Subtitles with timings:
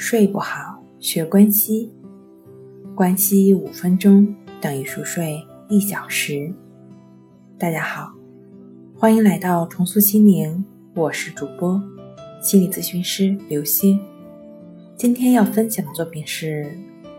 [0.00, 1.90] 睡不好，学关西。
[2.94, 6.54] 关西五分钟等于熟睡一小时。
[7.58, 8.12] 大家好，
[8.96, 10.64] 欢迎来到重塑心灵，
[10.94, 11.82] 我是主播
[12.40, 13.98] 心理咨询师刘星。
[14.96, 16.70] 今天要分享的作品是：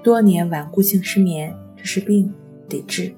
[0.02, 2.34] 多年顽固性失眠，这是病，
[2.70, 3.14] 得治。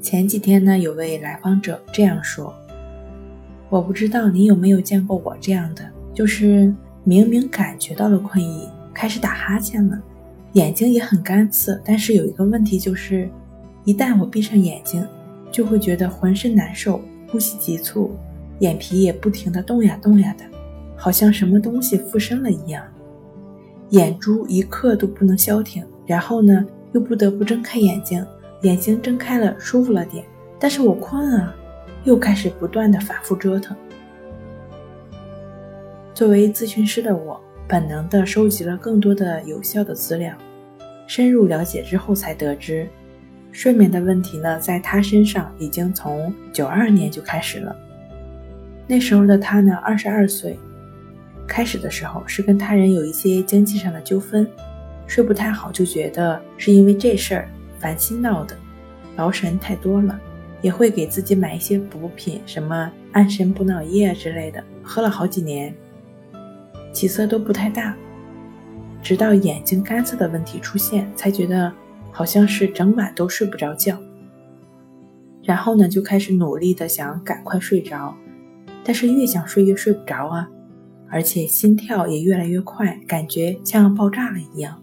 [0.00, 2.54] 前几天呢，有位来访者这样说
[3.68, 6.74] ：“我不知道你有没有见过我这样的，就是
[7.04, 10.00] 明明感觉到了困意，开始打哈欠了，
[10.52, 13.28] 眼睛也很干涩，但是有一个问题就是，
[13.84, 15.06] 一旦我闭上眼睛，
[15.50, 18.14] 就会觉得浑身难受，呼吸急促，
[18.60, 20.44] 眼皮也不停地动呀动呀的，
[20.96, 22.84] 好像什么东西附身了一样，
[23.90, 28.24] 眼珠一刻都不能消停，然后呢，又不得不睁开眼睛。”
[28.62, 30.24] 眼睛睁开了，舒服了点，
[30.56, 31.52] 但是我困啊，
[32.04, 33.76] 又开始不断的反复折腾。
[36.14, 40.34] 作为咨询师的我，本能的收集了更多的有效的资料，
[41.06, 42.86] 深入了解之后才得知，
[43.50, 47.74] 睡眠的问题呢，在他身上已经从九二年就开始了。
[48.86, 50.58] 那时候的他呢，二十二岁，
[51.46, 54.46] 开始的时候是跟他人有一些经济上的纠纷，
[55.06, 57.48] 睡不太好，就觉得是因为这事儿。
[57.78, 58.56] 烦心闹的，
[59.16, 60.16] 劳神太多了，
[60.60, 65.74] 也会给自己买一些补品，什么安神补脑液之类的，喝了好几年，
[66.92, 67.96] 起色都不太大。
[69.02, 71.72] 直到眼睛干涩的问题出现，才觉得
[72.12, 73.98] 好像是整晚都睡不着觉。
[75.42, 78.14] 然后呢，就开始努力的想赶快睡着，
[78.84, 80.48] 但是越想睡越睡不着啊，
[81.10, 84.80] 而且心跳也越来越快，感觉像要爆炸了一样，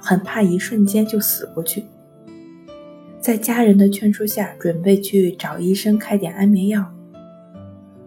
[0.00, 1.84] 很怕一瞬间就死过去。
[3.20, 6.84] 在家人的劝说下，准备去找医生开点安眠药。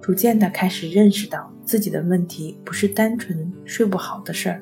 [0.02, 4.62] 逐渐的开始认识到自己的问题不是单纯睡不好的事儿，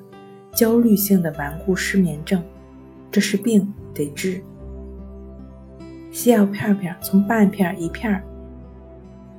[0.53, 2.41] 焦虑性的顽固失眠症，
[3.11, 4.41] 这是病得治。
[6.11, 8.21] 西药片片从半片一片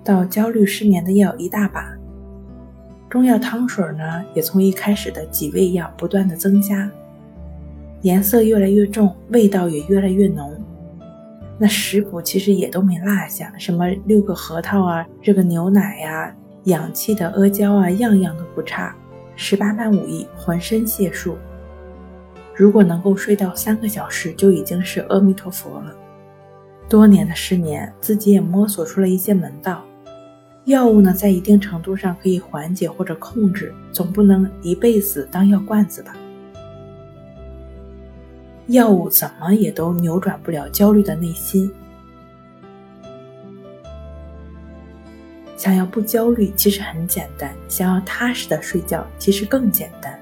[0.02, 1.96] 到焦虑失眠的药一大把，
[3.08, 6.90] 中药汤水呢也从一开始的几味药不断的增加，
[8.00, 10.52] 颜色越来越重，味道也越来越浓。
[11.58, 16.34] 那食补其实也都没落下，什么六个核桃啊，这个牛奶呀，
[16.64, 18.94] 养气的阿胶啊，样样都不差。
[19.34, 21.36] 十八般武艺，浑身解数。
[22.54, 25.94] 如果能够睡到三个小时，就已经是阿弥陀佛了。
[26.88, 29.82] 多年的失眠，自己也摸索出了一些门道。
[30.66, 36.14] 药物呢，在一定程度上可以缓解或者控制，总不能一辈子当药罐子吧。
[38.68, 41.68] 药物怎么也都扭转不了焦虑的内心。
[45.62, 50.18] 想要不焦虑，其实很简单；想要踏实的睡觉，其实更简单。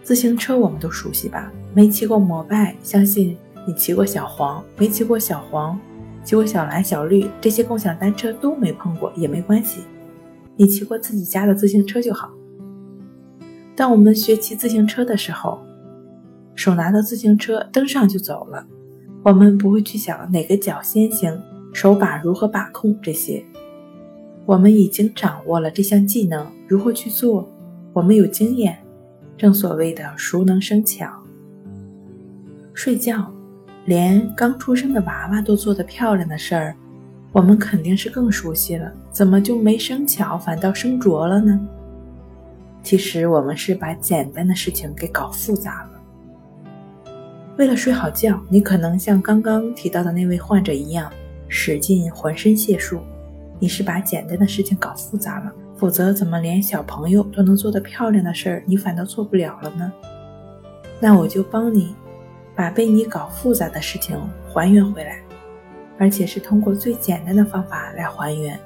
[0.00, 1.50] 自行车我们都熟悉吧？
[1.74, 3.36] 没骑过摩拜，相信
[3.66, 5.76] 你骑过小黄；没骑过小黄，
[6.22, 9.80] 骑过小蓝、小绿，这些共享单车都没碰过也没关系，
[10.54, 12.30] 你骑过自己家的自行车就好。
[13.74, 15.58] 当我们学骑自行车的时候，
[16.54, 18.64] 手拿着自行车登上就走了，
[19.24, 21.36] 我们不会去想哪个脚先行，
[21.72, 23.44] 手把如何把控这些。
[24.46, 27.48] 我们已经掌握了这项技能，如何去做，
[27.92, 28.78] 我们有经验。
[29.36, 31.08] 正所谓的熟能生巧。
[32.74, 33.32] 睡觉，
[33.84, 36.74] 连刚出生的娃娃都做得漂亮的事儿，
[37.30, 38.92] 我们肯定是更熟悉了。
[39.12, 41.60] 怎么就没生巧，反倒生拙了呢？
[42.82, 47.12] 其实我们是把简单的事情给搞复杂了。
[47.58, 51.12] 为了睡好觉，你可能像刚刚提到的那位患者一样，
[51.48, 53.00] 使尽浑身解数。
[53.58, 59.92] 你是把简单的事情搞复杂了，否则怎么连小朋友都能做得漂亮的事儿，你反倒做不了了呢？
[61.00, 61.94] 那我就帮你，
[62.54, 64.16] 把被你搞复杂的事情
[64.48, 65.20] 还原回来，
[65.98, 68.58] 而且是通过最简单的方法来还原。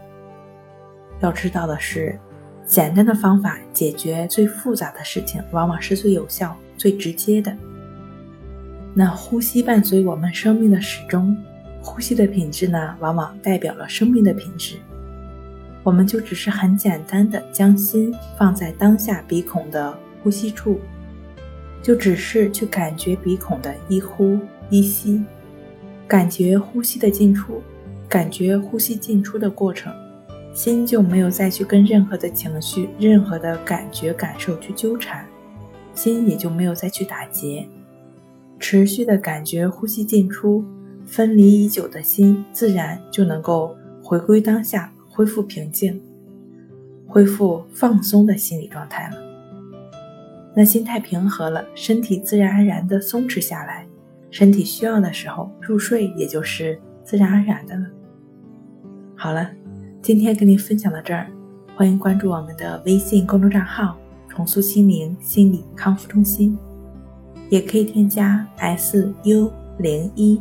[1.21, 2.19] 要知道的是，
[2.67, 7.57] 简单的方法解决最复杂的事情，往往是最有效、最直接的。
[8.93, 11.35] 那呼吸伴随我们生命的始终，
[11.83, 14.77] 呼吸的品质呢，往往代表了生命的品质。
[15.83, 19.93] 我们就只是很简单的将心放在当下鼻孔的
[20.23, 20.79] 呼吸处，
[21.83, 24.39] 就只是去感觉鼻孔的一呼
[24.71, 25.25] 一吸，
[26.07, 27.61] 感觉呼吸的进出，
[28.09, 29.93] 感觉呼吸进出的过程，
[30.55, 35.27] 心就没有再去跟任何的情绪、任何的感觉感受去纠缠，
[35.95, 37.67] 心也就没有再去打结。
[38.61, 40.65] 持续的感觉呼吸进出，
[41.07, 46.01] 分离已久的心自然就能够回归当下，恢复平静，
[47.07, 49.17] 恢复放松的心理状态了。
[50.55, 53.87] 那心态平和了，身体自然而然的松弛下来，
[54.31, 57.87] 身体需要的时候入睡，也就是自然而然的了。
[59.17, 59.51] 好了，
[60.01, 61.27] 今天跟您分享到这儿，
[61.75, 63.97] 欢迎关注我们的微信公众账号
[64.29, 66.59] “重塑心灵心理康复中心”，
[67.49, 70.41] 也可以添加 s u 零一